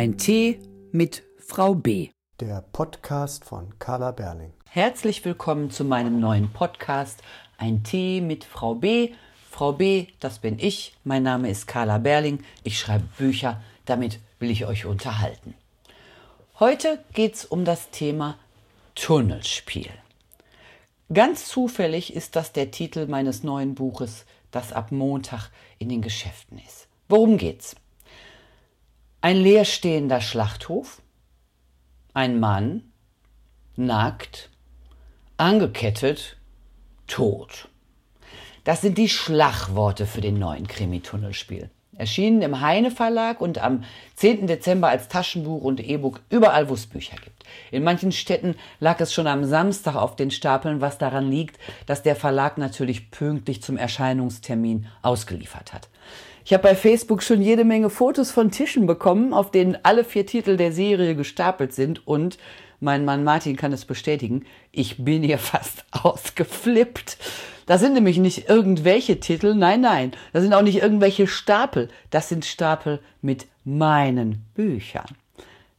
Ein 0.00 0.16
Tee 0.16 0.58
mit 0.92 1.24
Frau 1.36 1.74
B. 1.74 2.08
Der 2.40 2.64
Podcast 2.72 3.44
von 3.44 3.78
Carla 3.78 4.12
Berling. 4.12 4.54
Herzlich 4.64 5.22
willkommen 5.26 5.70
zu 5.70 5.84
meinem 5.84 6.20
neuen 6.20 6.50
Podcast 6.50 7.20
Ein 7.58 7.84
Tee 7.84 8.22
mit 8.22 8.44
Frau 8.44 8.76
B. 8.76 9.12
Frau 9.50 9.74
B, 9.74 10.06
das 10.18 10.38
bin 10.38 10.58
ich. 10.58 10.96
Mein 11.04 11.22
Name 11.22 11.50
ist 11.50 11.66
Carla 11.66 11.98
Berling. 11.98 12.42
Ich 12.64 12.78
schreibe 12.78 13.04
Bücher. 13.18 13.62
Damit 13.84 14.20
will 14.38 14.50
ich 14.50 14.64
euch 14.64 14.86
unterhalten. 14.86 15.52
Heute 16.58 17.04
geht 17.12 17.34
es 17.34 17.44
um 17.44 17.66
das 17.66 17.90
Thema 17.90 18.38
Tunnelspiel. 18.94 19.90
Ganz 21.12 21.44
zufällig 21.46 22.16
ist 22.16 22.36
das 22.36 22.54
der 22.54 22.70
Titel 22.70 23.06
meines 23.06 23.42
neuen 23.42 23.74
Buches, 23.74 24.24
das 24.50 24.72
ab 24.72 24.92
Montag 24.92 25.50
in 25.78 25.90
den 25.90 26.00
Geschäften 26.00 26.58
ist. 26.66 26.88
Worum 27.06 27.36
geht's? 27.36 27.76
Ein 29.22 29.36
leerstehender 29.36 30.22
Schlachthof, 30.22 31.02
ein 32.14 32.40
Mann, 32.40 32.90
nackt, 33.76 34.48
angekettet, 35.36 36.38
tot. 37.06 37.68
Das 38.64 38.80
sind 38.80 38.96
die 38.96 39.10
Schlagworte 39.10 40.06
für 40.06 40.22
den 40.22 40.38
neuen 40.38 40.66
Krimi-Tunnelspiel. 40.66 41.68
Erschienen 41.92 42.40
im 42.40 42.62
Heine 42.62 42.90
Verlag 42.90 43.42
und 43.42 43.58
am 43.58 43.84
10. 44.14 44.46
Dezember 44.46 44.88
als 44.88 45.08
Taschenbuch 45.08 45.60
und 45.64 45.80
E-Book 45.80 46.22
überall, 46.30 46.70
wo 46.70 46.74
es 46.74 46.86
Bücher 46.86 47.16
gibt. 47.22 47.44
In 47.70 47.84
manchen 47.84 48.12
Städten 48.12 48.54
lag 48.78 49.00
es 49.00 49.12
schon 49.12 49.26
am 49.26 49.44
Samstag 49.44 49.96
auf 49.96 50.16
den 50.16 50.30
Stapeln, 50.30 50.80
was 50.80 50.96
daran 50.96 51.30
liegt, 51.30 51.58
dass 51.84 52.02
der 52.02 52.16
Verlag 52.16 52.56
natürlich 52.56 53.10
pünktlich 53.10 53.62
zum 53.62 53.76
Erscheinungstermin 53.76 54.86
ausgeliefert 55.02 55.74
hat. 55.74 55.89
Ich 56.44 56.52
habe 56.52 56.62
bei 56.62 56.74
Facebook 56.74 57.22
schon 57.22 57.42
jede 57.42 57.64
Menge 57.64 57.90
Fotos 57.90 58.30
von 58.30 58.50
Tischen 58.50 58.86
bekommen, 58.86 59.34
auf 59.34 59.50
denen 59.50 59.76
alle 59.82 60.04
vier 60.04 60.26
Titel 60.26 60.56
der 60.56 60.72
Serie 60.72 61.14
gestapelt 61.14 61.74
sind 61.74 62.06
und 62.06 62.38
mein 62.80 63.04
Mann 63.04 63.24
Martin 63.24 63.56
kann 63.56 63.72
es 63.72 63.84
bestätigen, 63.84 64.44
ich 64.72 65.04
bin 65.04 65.22
hier 65.22 65.38
fast 65.38 65.84
ausgeflippt. 65.92 67.18
Das 67.66 67.80
sind 67.80 67.92
nämlich 67.92 68.18
nicht 68.18 68.48
irgendwelche 68.48 69.20
Titel, 69.20 69.54
nein, 69.54 69.82
nein, 69.82 70.12
das 70.32 70.42
sind 70.42 70.54
auch 70.54 70.62
nicht 70.62 70.82
irgendwelche 70.82 71.26
Stapel, 71.26 71.88
das 72.08 72.28
sind 72.28 72.44
Stapel 72.44 73.00
mit 73.20 73.46
meinen 73.64 74.44
Büchern. 74.54 75.06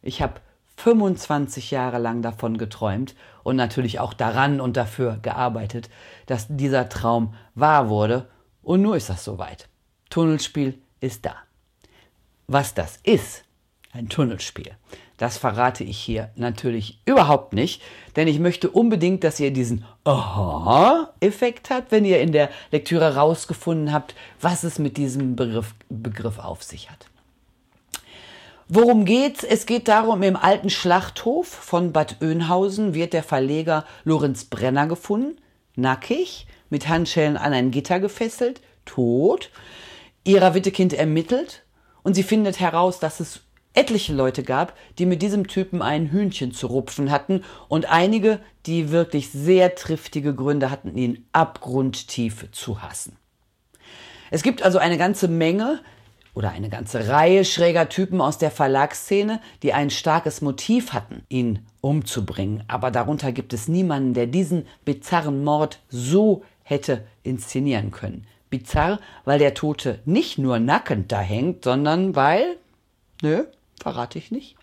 Ich 0.01 0.21
habe 0.21 0.35
25 0.77 1.71
Jahre 1.71 1.97
lang 1.97 2.21
davon 2.21 2.57
geträumt 2.57 3.15
und 3.43 3.55
natürlich 3.55 3.99
auch 3.99 4.13
daran 4.13 4.61
und 4.61 4.77
dafür 4.77 5.19
gearbeitet, 5.21 5.89
dass 6.27 6.47
dieser 6.49 6.87
Traum 6.87 7.33
wahr 7.55 7.89
wurde 7.89 8.27
und 8.63 8.81
nur 8.81 8.95
ist 8.95 9.09
das 9.09 9.23
soweit. 9.23 9.67
Tunnelspiel 10.11 10.77
ist 10.99 11.25
da. 11.25 11.35
Was 12.47 12.73
das 12.73 12.99
ist, 13.03 13.43
ein 13.93 14.09
Tunnelspiel, 14.09 14.75
das 15.17 15.37
verrate 15.37 15.83
ich 15.83 15.97
hier 15.97 16.31
natürlich 16.35 16.99
überhaupt 17.05 17.53
nicht, 17.53 17.81
denn 18.15 18.27
ich 18.27 18.39
möchte 18.39 18.69
unbedingt, 18.69 19.23
dass 19.23 19.39
ihr 19.39 19.51
diesen 19.51 19.85
Aha-Effekt 20.03 21.69
habt, 21.69 21.91
wenn 21.91 22.03
ihr 22.05 22.19
in 22.19 22.33
der 22.33 22.49
Lektüre 22.71 23.15
rausgefunden 23.15 23.93
habt, 23.93 24.13
was 24.41 24.63
es 24.63 24.79
mit 24.79 24.97
diesem 24.97 25.35
Begriff, 25.35 25.75
Begriff 25.89 26.39
auf 26.39 26.61
sich 26.61 26.91
hat. 26.91 27.07
Worum 28.67 29.05
geht's? 29.05 29.43
Es 29.43 29.65
geht 29.65 29.87
darum, 29.87 30.23
im 30.23 30.35
alten 30.35 30.69
Schlachthof 30.69 31.47
von 31.47 31.93
Bad 31.93 32.17
Oeynhausen 32.21 32.93
wird 32.93 33.13
der 33.13 33.23
Verleger 33.23 33.85
Lorenz 34.03 34.45
Brenner 34.45 34.87
gefunden, 34.87 35.37
nackig, 35.75 36.47
mit 36.69 36.89
Handschellen 36.89 37.37
an 37.37 37.53
ein 37.53 37.71
Gitter 37.71 37.99
gefesselt, 37.99 38.61
tot 38.85 39.49
ihrer 40.23 40.53
Wittekind 40.53 40.93
ermittelt 40.93 41.63
und 42.03 42.13
sie 42.13 42.23
findet 42.23 42.59
heraus, 42.59 42.99
dass 42.99 43.19
es 43.19 43.41
etliche 43.73 44.13
Leute 44.13 44.43
gab, 44.43 44.75
die 44.97 45.05
mit 45.05 45.21
diesem 45.21 45.47
Typen 45.47 45.81
ein 45.81 46.11
Hühnchen 46.11 46.51
zu 46.51 46.67
rupfen 46.67 47.09
hatten 47.09 47.43
und 47.69 47.89
einige, 47.89 48.39
die 48.65 48.91
wirklich 48.91 49.29
sehr 49.31 49.75
triftige 49.75 50.35
Gründe 50.35 50.69
hatten, 50.69 50.97
ihn 50.97 51.25
abgrundtief 51.31 52.51
zu 52.51 52.81
hassen. 52.81 53.15
Es 54.29 54.43
gibt 54.43 54.63
also 54.63 54.77
eine 54.77 54.97
ganze 54.97 55.27
Menge 55.27 55.79
oder 56.33 56.51
eine 56.51 56.69
ganze 56.69 57.09
Reihe 57.09 57.43
schräger 57.43 57.89
Typen 57.89 58.21
aus 58.21 58.37
der 58.37 58.51
Verlagsszene, 58.51 59.41
die 59.63 59.73
ein 59.73 59.89
starkes 59.89 60.41
Motiv 60.41 60.93
hatten, 60.93 61.23
ihn 61.27 61.65
umzubringen. 61.81 62.63
Aber 62.67 62.91
darunter 62.91 63.31
gibt 63.31 63.53
es 63.53 63.67
niemanden, 63.67 64.13
der 64.13 64.27
diesen 64.27 64.67
bizarren 64.85 65.43
Mord 65.43 65.79
so 65.89 66.43
hätte 66.63 67.05
inszenieren 67.23 67.91
können. 67.91 68.25
Bizarr, 68.51 68.99
weil 69.25 69.39
der 69.39 69.55
Tote 69.55 69.99
nicht 70.05 70.37
nur 70.37 70.59
nackend 70.59 71.11
da 71.11 71.19
hängt, 71.19 71.63
sondern 71.63 72.15
weil, 72.15 72.57
nö, 73.23 73.45
verrate 73.81 74.19
ich 74.19 74.29
nicht. 74.29 74.55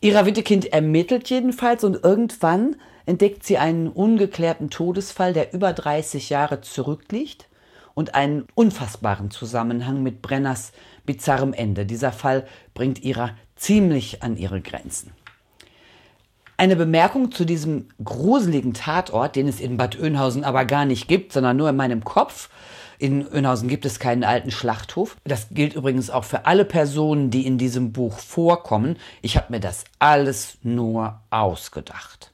Ihrer 0.00 0.26
Wittekind 0.26 0.66
ermittelt 0.66 1.28
jedenfalls 1.30 1.82
und 1.82 2.04
irgendwann 2.04 2.76
entdeckt 3.06 3.44
sie 3.44 3.58
einen 3.58 3.88
ungeklärten 3.88 4.70
Todesfall, 4.70 5.32
der 5.32 5.52
über 5.52 5.72
30 5.72 6.30
Jahre 6.30 6.60
zurückliegt 6.60 7.48
und 7.94 8.14
einen 8.14 8.46
unfassbaren 8.54 9.30
Zusammenhang 9.30 10.02
mit 10.02 10.20
Brenners 10.20 10.72
bizarrem 11.06 11.52
Ende. 11.52 11.86
Dieser 11.86 12.12
Fall 12.12 12.46
bringt 12.74 13.02
ihrer 13.02 13.34
ziemlich 13.56 14.22
an 14.22 14.36
ihre 14.36 14.60
Grenzen. 14.60 15.12
Eine 16.56 16.76
Bemerkung 16.76 17.32
zu 17.32 17.44
diesem 17.44 17.88
gruseligen 18.02 18.74
Tatort, 18.74 19.34
den 19.34 19.48
es 19.48 19.60
in 19.60 19.76
Bad 19.76 19.98
Oeynhausen 19.98 20.44
aber 20.44 20.64
gar 20.64 20.84
nicht 20.84 21.08
gibt, 21.08 21.32
sondern 21.32 21.56
nur 21.56 21.68
in 21.68 21.76
meinem 21.76 22.04
Kopf. 22.04 22.48
In 22.98 23.26
Oeynhausen 23.26 23.68
gibt 23.68 23.84
es 23.84 23.98
keinen 23.98 24.22
alten 24.22 24.52
Schlachthof. 24.52 25.16
Das 25.24 25.48
gilt 25.50 25.74
übrigens 25.74 26.10
auch 26.10 26.24
für 26.24 26.46
alle 26.46 26.64
Personen, 26.64 27.30
die 27.30 27.44
in 27.44 27.58
diesem 27.58 27.92
Buch 27.92 28.18
vorkommen. 28.18 28.96
Ich 29.20 29.36
habe 29.36 29.52
mir 29.52 29.60
das 29.60 29.84
alles 29.98 30.58
nur 30.62 31.20
ausgedacht. 31.30 32.32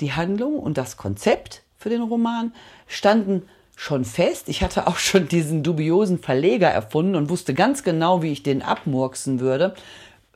Die 0.00 0.12
Handlung 0.12 0.58
und 0.58 0.76
das 0.76 0.98
Konzept 0.98 1.62
für 1.78 1.88
den 1.88 2.02
Roman 2.02 2.52
standen 2.86 3.42
schon 3.76 4.04
fest. 4.04 4.48
Ich 4.48 4.62
hatte 4.62 4.86
auch 4.86 4.98
schon 4.98 5.28
diesen 5.28 5.62
dubiosen 5.62 6.18
Verleger 6.18 6.68
erfunden 6.68 7.14
und 7.14 7.30
wusste 7.30 7.54
ganz 7.54 7.82
genau, 7.82 8.22
wie 8.22 8.32
ich 8.32 8.42
den 8.42 8.62
abmurksen 8.62 9.40
würde. 9.40 9.74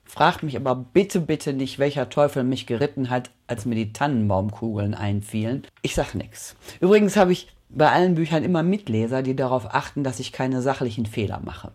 Fragt 0.09 0.43
mich 0.43 0.57
aber 0.57 0.75
bitte, 0.75 1.21
bitte 1.21 1.53
nicht, 1.53 1.79
welcher 1.79 2.09
Teufel 2.09 2.43
mich 2.43 2.67
geritten 2.67 3.11
hat, 3.11 3.31
als 3.47 3.67
mir 3.67 3.75
die 3.75 3.93
Tannenbaumkugeln 3.93 4.95
einfielen. 4.95 5.65
Ich 5.83 5.95
sag 5.95 6.15
nix. 6.15 6.57
Übrigens 6.81 7.17
habe 7.17 7.33
ich 7.33 7.49
bei 7.69 7.93
allen 7.93 8.15
Büchern 8.15 8.43
immer 8.43 8.63
Mitleser, 8.63 9.23
die 9.23 9.37
darauf 9.37 9.75
achten, 9.75 10.03
dass 10.05 10.19
ich 10.19 10.33
keine 10.33 10.63
sachlichen 10.63 11.05
Fehler 11.05 11.43
mache. 11.45 11.73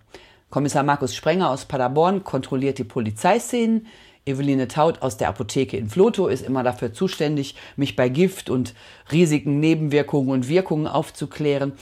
Kommissar 0.49 0.81
Markus 0.81 1.15
Sprenger 1.15 1.51
aus 1.51 1.65
Paderborn 1.65 2.23
kontrolliert 2.23 2.79
die 2.79 2.83
Polizeiszenen. 2.83 3.85
Eveline 4.25 4.67
Taut 4.67 5.03
aus 5.03 5.17
der 5.17 5.29
Apotheke 5.29 5.77
in 5.77 5.89
Floto 5.89 6.27
ist 6.27 6.43
immer 6.43 6.63
dafür 6.63 6.91
zuständig, 6.91 7.55
mich 7.75 7.95
bei 7.95 8.09
Gift 8.09 8.49
und 8.49 8.73
Risiken, 9.11 9.59
Nebenwirkungen 9.59 10.31
und 10.31 10.47
Wirkungen 10.47 10.87
aufzuklären. 10.87 11.73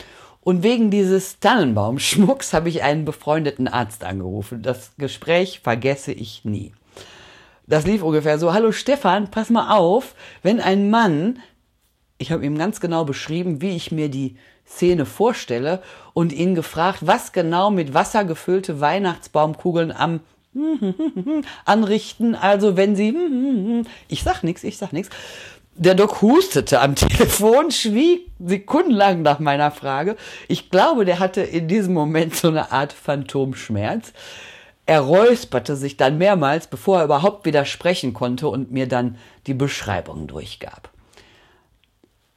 Und 0.41 0.63
wegen 0.63 0.89
dieses 0.89 1.39
Tannenbaumschmucks 1.39 2.53
habe 2.53 2.69
ich 2.69 2.83
einen 2.83 3.05
befreundeten 3.05 3.67
Arzt 3.67 4.03
angerufen. 4.03 4.63
Das 4.63 4.91
Gespräch 4.97 5.61
vergesse 5.61 6.11
ich 6.11 6.43
nie. 6.43 6.73
Das 7.67 7.85
lief 7.85 8.03
ungefähr 8.03 8.39
so, 8.39 8.51
hallo 8.51 8.71
Stefan, 8.71 9.29
pass 9.29 9.49
mal 9.49 9.77
auf, 9.77 10.15
wenn 10.41 10.59
ein 10.59 10.89
Mann, 10.89 11.39
ich 12.17 12.31
habe 12.31 12.45
ihm 12.45 12.57
ganz 12.57 12.81
genau 12.81 13.05
beschrieben, 13.05 13.61
wie 13.61 13.75
ich 13.75 13.91
mir 13.91 14.09
die 14.09 14.35
Szene 14.67 15.05
vorstelle 15.05 15.81
und 16.13 16.33
ihn 16.33 16.55
gefragt, 16.55 16.99
was 17.01 17.31
genau 17.31 17.69
mit 17.69 17.93
Wasser 17.93 18.25
gefüllte 18.25 18.79
Weihnachtsbaumkugeln 18.81 19.91
am 19.91 20.21
anrichten, 21.65 22.35
also 22.35 22.75
wenn 22.75 22.95
sie, 22.95 23.15
ich 24.07 24.23
sag 24.23 24.43
nichts, 24.43 24.63
ich 24.63 24.77
sag 24.77 24.91
nichts. 24.91 25.15
Der 25.75 25.95
Doc 25.95 26.21
hustete 26.21 26.81
am 26.81 26.95
Telefon, 26.95 27.71
schwieg 27.71 28.29
sekundenlang 28.39 29.21
nach 29.21 29.39
meiner 29.39 29.71
Frage. 29.71 30.17
Ich 30.47 30.69
glaube, 30.69 31.05
der 31.05 31.19
hatte 31.19 31.41
in 31.41 31.67
diesem 31.67 31.93
Moment 31.93 32.35
so 32.35 32.49
eine 32.49 32.71
Art 32.71 32.93
Phantomschmerz. 32.93 34.13
Er 34.85 35.01
räusperte 35.01 35.75
sich 35.75 35.95
dann 35.95 36.17
mehrmals, 36.17 36.67
bevor 36.67 36.99
er 36.99 37.05
überhaupt 37.05 37.45
wieder 37.45 37.65
sprechen 37.65 38.13
konnte 38.13 38.47
und 38.49 38.71
mir 38.71 38.87
dann 38.87 39.17
die 39.47 39.53
Beschreibung 39.53 40.27
durchgab. 40.27 40.89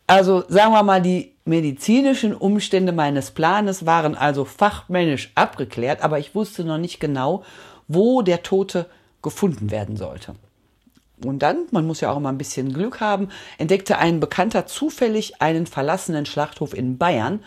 Also 0.06 0.44
sagen 0.48 0.72
wir 0.72 0.82
mal, 0.82 1.02
die 1.02 1.34
medizinischen 1.44 2.34
Umstände 2.34 2.92
meines 2.92 3.30
Planes 3.30 3.86
waren 3.86 4.14
also 4.14 4.44
fachmännisch 4.44 5.32
abgeklärt, 5.34 6.02
aber 6.02 6.18
ich 6.18 6.34
wusste 6.34 6.62
noch 6.64 6.78
nicht 6.78 7.00
genau, 7.00 7.42
wo 7.88 8.22
der 8.22 8.42
Tote 8.42 8.86
gefunden 9.22 9.70
werden 9.70 9.96
sollte. 9.96 10.34
Und 11.28 11.40
dann, 11.40 11.66
man 11.70 11.86
muss 11.86 12.00
ja 12.00 12.10
auch 12.10 12.16
immer 12.16 12.30
ein 12.30 12.38
bisschen 12.38 12.72
Glück 12.72 13.00
haben, 13.00 13.28
entdeckte 13.58 13.98
ein 13.98 14.20
Bekannter 14.20 14.66
zufällig 14.66 15.40
einen 15.40 15.66
verlassenen 15.66 16.26
Schlachthof 16.26 16.74
in 16.74 16.98
Bayern 16.98 17.40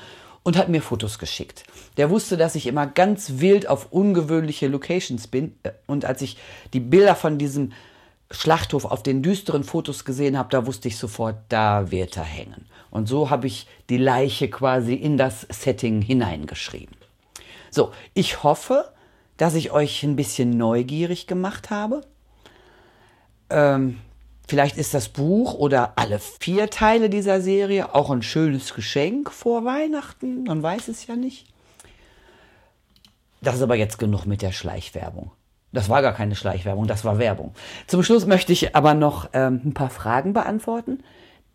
und 0.44 0.58
hat 0.58 0.70
mir 0.70 0.82
Fotos 0.82 1.20
geschickt. 1.20 1.66
Der 1.98 2.10
wusste, 2.10 2.38
dass 2.38 2.56
ich 2.56 2.68
immer 2.68 2.88
ganz 2.88 3.34
wild 3.40 3.68
auf 3.68 3.92
ungewöhnliche 3.92 4.68
Locations 4.68 5.28
bin. 5.28 5.58
Und 5.88 6.06
als 6.06 6.22
ich 6.22 6.38
die 6.74 6.80
Bilder 6.80 7.16
von 7.16 7.38
diesem 7.38 7.74
Schlachthof 8.32 8.86
auf 8.86 9.04
den 9.04 9.24
düsteren 9.24 9.64
Fotos 9.64 10.06
gesehen 10.06 10.38
habe, 10.38 10.50
da 10.50 10.66
wusste 10.66 10.88
ich 10.88 10.98
sofort, 10.98 11.36
da 11.50 11.92
wird 11.92 12.18
er 12.18 12.24
hängen. 12.24 12.66
Und 12.92 13.08
so 13.08 13.30
habe 13.30 13.48
ich 13.48 13.68
die 13.90 13.98
Leiche 13.98 14.50
quasi 14.50 14.94
in 14.94 15.18
das 15.18 15.42
Setting 15.50 16.02
hineingeschrieben. 16.02 16.96
So, 17.70 17.92
ich 18.14 18.44
hoffe, 18.44 18.94
dass 19.38 19.54
ich 19.54 19.72
euch 19.72 20.04
ein 20.04 20.16
bisschen 20.16 20.52
neugierig 20.52 21.28
gemacht 21.28 21.70
habe. 21.70 22.02
Ähm, 23.50 24.00
vielleicht 24.48 24.78
ist 24.78 24.94
das 24.94 25.10
Buch 25.10 25.54
oder 25.54 25.94
alle 25.96 26.20
vier 26.20 26.70
Teile 26.70 27.10
dieser 27.10 27.42
Serie 27.42 27.94
auch 27.94 28.10
ein 28.10 28.22
schönes 28.22 28.74
Geschenk 28.74 29.32
vor 29.32 29.66
Weihnachten. 29.66 30.44
Man 30.44 30.62
weiß 30.62 30.88
es 30.88 31.08
ja 31.08 31.16
nicht. 31.16 31.48
Das 33.42 33.56
ist 33.56 33.62
aber 33.62 33.76
jetzt 33.76 34.00
genug 34.00 34.26
mit 34.26 34.42
der 34.42 34.52
Schleichwerbung. 34.52 35.32
Das 35.72 35.90
war 35.90 36.02
gar 36.02 36.14
keine 36.14 36.36
Schleichwerbung, 36.36 36.88
das 36.88 37.04
war 37.06 37.20
Werbung. 37.20 37.54
Zum 37.88 38.02
Schluss 38.02 38.26
möchte 38.26 38.54
ich 38.54 38.76
aber 38.76 38.94
noch 38.94 39.30
ähm, 39.34 39.62
ein 39.66 39.74
paar 39.74 39.90
Fragen 39.90 40.34
beantworten, 40.34 41.04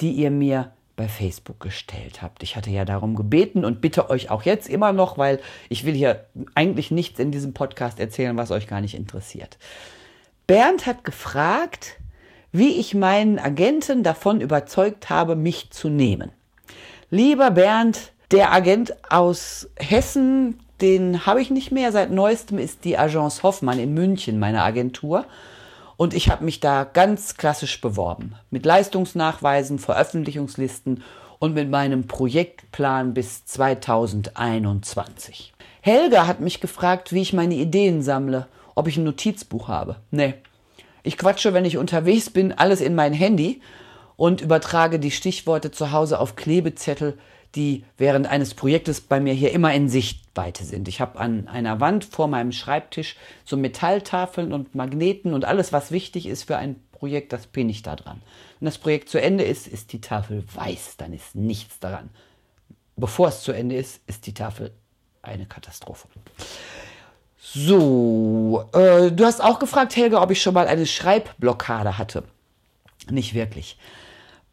die 0.01 0.13
ihr 0.13 0.31
mir 0.31 0.73
bei 0.97 1.09
Facebook 1.09 1.59
gestellt 1.59 2.21
habt. 2.21 2.43
Ich 2.43 2.55
hatte 2.55 2.71
ja 2.71 2.85
darum 2.85 3.17
gebeten 3.17 3.65
und 3.65 3.81
bitte 3.81 4.11
euch 4.11 4.31
auch 4.31 4.43
jetzt 4.43 4.69
immer 4.69 4.93
noch, 4.93 5.17
weil 5.17 5.41
ich 5.71 5.85
will 5.85 5.95
hier 5.95 6.27
eigentlich 6.55 6.91
nichts 6.91 7.19
in 7.19 7.33
diesem 7.33 7.55
Podcast 7.55 7.99
erzählen, 7.99 8.37
was 8.37 8.51
euch 8.51 8.67
gar 8.67 8.83
nicht 8.83 8.95
interessiert. 8.95 9.59
Bernd 10.53 10.85
hat 10.85 11.03
gefragt, 11.03 11.97
wie 12.53 12.79
ich 12.79 12.95
meinen 12.95 13.39
Agenten 13.39 14.03
davon 14.03 14.43
überzeugt 14.43 15.09
habe, 15.09 15.35
mich 15.35 15.71
zu 15.71 15.89
nehmen. 15.89 16.31
Lieber 17.09 17.53
Bernd, 17.53 18.13
der 18.33 18.53
Agent 18.53 18.93
aus 19.11 19.71
Hessen, 19.79 20.61
den 20.83 21.25
habe 21.25 21.41
ich 21.41 21.49
nicht 21.49 21.73
mehr. 21.73 21.91
Seit 21.91 22.11
neuestem 22.11 22.59
ist 22.59 22.85
die 22.85 22.99
Agence 22.99 23.43
Hoffmann 23.43 23.79
in 23.79 23.95
München 23.95 24.39
meine 24.39 24.63
Agentur. 24.63 25.25
Und 25.97 26.13
ich 26.13 26.29
habe 26.29 26.45
mich 26.45 26.61
da 26.61 26.85
ganz 26.85 27.39
klassisch 27.39 27.81
beworben. 27.81 28.35
Mit 28.51 28.67
Leistungsnachweisen, 28.67 29.79
Veröffentlichungslisten 29.79 31.03
und 31.39 31.55
mit 31.55 31.71
meinem 31.71 32.07
Projektplan 32.07 33.15
bis 33.15 33.47
2021. 33.47 35.55
Helga 35.81 36.27
hat 36.27 36.41
mich 36.41 36.61
gefragt, 36.61 37.15
wie 37.15 37.23
ich 37.23 37.33
meine 37.33 37.55
Ideen 37.55 38.03
sammle, 38.03 38.49
ob 38.75 38.89
ich 38.89 38.97
ein 38.97 39.05
Notizbuch 39.05 39.69
habe. 39.69 39.97
Nee. 40.11 40.35
Ich 41.03 41.19
quatsche, 41.19 41.53
wenn 41.53 41.65
ich 41.65 41.79
unterwegs 41.79 42.31
bin, 42.31 42.53
alles 42.53 42.81
in 42.81 42.95
mein 42.95 43.13
Handy 43.13 43.61
und 44.17 44.41
übertrage 44.41 44.99
die 45.01 45.11
Stichworte 45.11 45.71
zu 45.71 45.91
Hause 45.91 46.21
auf 46.21 46.37
Klebezettel, 46.37 47.19
die 47.55 47.85
während 47.99 48.27
eines 48.27 48.55
Projektes 48.55 49.01
bei 49.01 49.21
mir 49.21 49.35
hier 49.35 49.53
immer 49.53 49.75
in 49.75 49.89
Sichtweite 49.89 50.65
sind. 50.65 50.89
Ich 50.89 51.01
habe 51.01 51.19
an 51.19 51.49
einer 51.49 51.81
Wand 51.81 52.05
vor 52.05 52.29
meinem 52.29 52.53
Schreibtisch 52.53 53.17
so 53.45 53.57
Metalltafeln 53.57 54.53
und 54.53 54.75
Magneten 54.75 55.35
und 55.35 55.45
alles, 55.45 55.73
was 55.73 55.91
wichtig 55.91 56.27
ist 56.27 56.45
für 56.45 56.57
ein 56.57 56.77
Projekt, 56.93 57.33
das 57.33 57.49
pinne 57.49 57.73
ich 57.73 57.83
da 57.83 57.97
dran. 57.97 58.23
Wenn 58.61 58.67
das 58.67 58.79
Projekt 58.79 59.09
zu 59.09 59.21
Ende 59.21 59.45
ist, 59.45 59.67
ist 59.67 59.93
die 59.93 60.01
Tafel 60.01 60.45
weiß, 60.55 60.97
dann 60.99 61.13
ist 61.13 61.35
nichts 61.35 61.81
daran. 61.81 62.11
Bevor 62.97 63.29
es 63.29 63.43
zu 63.43 63.53
Ende 63.53 63.75
ist, 63.75 64.01
ist 64.07 64.27
die 64.27 64.35
Tafel 64.35 64.73
eine 65.21 65.47
Katastrophe. 65.47 66.07
So, 67.45 68.69
äh, 68.73 69.11
du 69.11 69.25
hast 69.25 69.43
auch 69.43 69.59
gefragt, 69.59 69.97
Helge, 69.97 70.21
ob 70.21 70.31
ich 70.31 70.41
schon 70.41 70.55
mal 70.55 70.69
eine 70.69 70.87
Schreibblockade 70.87 71.99
hatte. 71.99 72.23
Nicht 73.11 73.35
wirklich. 73.35 73.77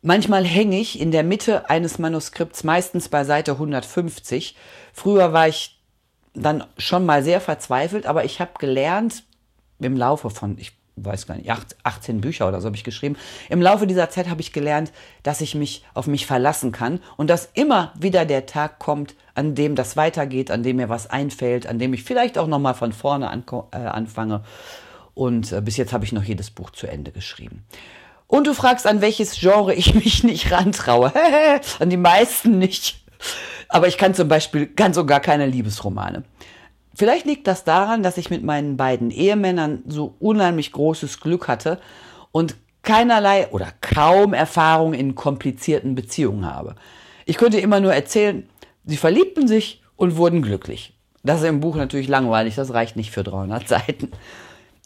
Manchmal 0.02 0.44
hänge 0.44 0.80
ich 0.80 1.00
in 1.00 1.12
der 1.12 1.24
Mitte 1.24 1.70
eines 1.70 2.00
Manuskripts, 2.00 2.64
meistens 2.64 3.08
bei 3.08 3.24
Seite 3.26 3.52
150. 3.52 4.56
Früher 4.92 5.34
war 5.34 5.48
ich 5.48 5.80
dann 6.34 6.64
schon 6.80 7.06
mal 7.06 7.24
sehr 7.24 7.42
verzweifelt, 7.42 8.08
aber 8.08 8.26
ich 8.26 8.42
habe 8.42 8.54
gelernt 8.58 9.24
im 9.80 9.96
Laufe 9.96 10.32
von, 10.32 10.58
ich 10.58 10.79
weiß 11.06 11.28
gar 11.28 11.36
nicht, 11.36 11.50
18 11.84 12.22
Bücher 12.22 12.48
oder 12.48 12.62
so 12.62 12.68
habe 12.68 12.76
ich 12.76 12.84
geschrieben. 12.84 13.16
Im 13.50 13.62
Laufe 13.62 13.88
dieser 13.88 14.10
Zeit 14.10 14.30
habe 14.30 14.42
ich 14.42 14.54
gelernt, 14.54 14.92
dass 15.24 15.42
ich 15.42 15.56
mich 15.56 15.84
auf 15.94 16.08
mich 16.08 16.26
verlassen 16.26 16.72
kann 16.72 17.00
und 17.18 17.30
dass 17.30 17.50
immer 17.54 17.94
wieder 18.00 18.26
der 18.26 18.46
Tag 18.46 18.80
kommt, 18.80 19.16
an 19.36 19.56
dem 19.56 19.76
das 19.76 19.98
weitergeht, 19.98 20.52
an 20.52 20.64
dem 20.64 20.78
mir 20.78 20.90
was 20.90 21.10
einfällt, 21.10 21.68
an 21.68 21.80
dem 21.80 21.94
ich 21.94 22.04
vielleicht 22.04 22.38
auch 22.38 22.48
noch 22.48 22.60
mal 22.60 22.74
von 22.74 22.94
vorne 22.94 23.30
an, 23.30 23.44
äh, 23.72 23.78
anfange. 23.78 24.44
Und 25.14 25.52
äh, 25.52 25.62
bis 25.62 25.78
jetzt 25.78 25.94
habe 25.94 26.06
ich 26.06 26.12
noch 26.12 26.24
jedes 26.24 26.50
Buch 26.50 26.70
zu 26.70 26.88
Ende 26.88 27.12
geschrieben. 27.12 27.66
Und 28.28 28.46
du 28.46 28.54
fragst, 28.54 28.86
an 28.86 29.02
welches 29.02 29.40
Genre 29.40 29.74
ich 29.74 29.96
mich 30.04 30.24
nicht 30.24 30.52
rantraue. 30.52 31.12
an 31.80 31.90
die 31.90 31.98
meisten 31.98 32.58
nicht. 32.58 33.04
Aber 33.68 33.88
ich 33.88 33.98
kann 33.98 34.14
zum 34.14 34.28
Beispiel 34.28 34.68
ganz 34.68 34.98
und 34.98 35.08
gar 35.08 35.20
keine 35.20 35.46
Liebesromane. 35.46 36.24
Vielleicht 37.00 37.26
liegt 37.26 37.48
das 37.48 37.64
daran, 37.64 38.04
dass 38.04 38.18
ich 38.18 38.30
mit 38.30 38.44
meinen 38.44 38.76
beiden 38.76 39.10
Ehemännern 39.10 39.84
so 39.88 40.16
unheimlich 40.20 40.74
großes 40.74 41.22
Glück 41.22 41.48
hatte 41.48 41.80
und 42.34 42.58
keinerlei 42.82 43.48
oder 43.52 43.72
kaum 43.80 44.34
Erfahrung 44.34 44.94
in 44.94 45.16
komplizierten 45.16 45.96
Beziehungen 45.96 46.46
habe. 46.46 46.76
Ich 47.26 47.38
könnte 47.38 47.62
immer 47.62 47.80
nur 47.80 47.94
erzählen, 47.94 48.50
sie 48.84 48.98
verliebten 48.98 49.48
sich 49.48 49.82
und 49.96 50.18
wurden 50.18 50.42
glücklich. 50.42 50.94
Das 51.24 51.40
ist 51.40 51.48
im 51.48 51.62
Buch 51.62 51.78
natürlich 51.78 52.10
langweilig, 52.10 52.56
das 52.56 52.74
reicht 52.74 52.98
nicht 52.98 53.12
für 53.12 53.24
300 53.24 53.66
Seiten. 53.70 54.12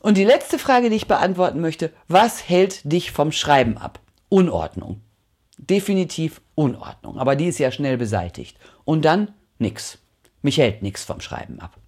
Und 0.03 0.15
die 0.15 0.23
letzte 0.23 0.59
Frage, 0.59 0.91
die 0.91 0.97
ich 0.97 1.07
beantworten 1.07 1.61
möchte, 1.61 1.91
was 2.07 2.47
hält 2.47 2.91
dich 2.91 3.11
vom 3.11 3.31
Schreiben 3.31 3.79
ab? 3.79 3.99
Unordnung. 4.29 5.01
Definitiv 5.57 6.41
Unordnung, 6.53 7.17
aber 7.17 7.35
die 7.35 7.47
ist 7.47 7.57
ja 7.57 7.71
schnell 7.71 7.97
beseitigt. 7.97 8.59
Und 8.85 9.03
dann 9.03 9.33
nix. 9.57 9.97
Mich 10.43 10.59
hält 10.59 10.83
nichts 10.83 11.03
vom 11.03 11.19
Schreiben 11.19 11.59
ab. 11.59 11.79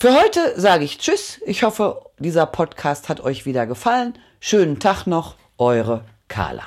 Für 0.00 0.18
heute 0.18 0.58
sage 0.58 0.84
ich 0.84 0.96
Tschüss. 0.96 1.42
Ich 1.44 1.62
hoffe, 1.62 2.06
dieser 2.18 2.46
Podcast 2.46 3.10
hat 3.10 3.20
euch 3.20 3.44
wieder 3.44 3.66
gefallen. 3.66 4.14
Schönen 4.40 4.78
Tag 4.78 5.06
noch, 5.06 5.36
eure 5.58 6.06
Carla. 6.26 6.62